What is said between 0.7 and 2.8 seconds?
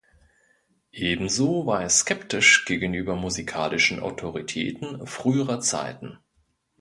Ebenso war er skeptisch